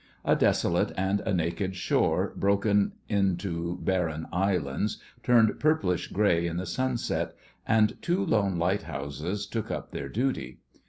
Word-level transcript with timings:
A 0.25 0.35
desolate 0.35 0.91
and 0.97 1.19
a 1.27 1.31
naked 1.31 1.75
shore, 1.75 2.33
broken 2.35 2.93
into 3.07 3.77
barren 3.83 4.25
Islands, 4.33 4.97
turned 5.21 5.59
purplish 5.59 6.07
grey 6.07 6.47
in 6.47 6.57
the 6.57 6.65
sunset, 6.65 7.35
and 7.67 8.01
two 8.01 8.25
lone 8.25 8.57
lighthouses 8.57 9.45
took 9.45 9.69
up 9.69 9.91
their 9.91 10.09
duty. 10.09 10.57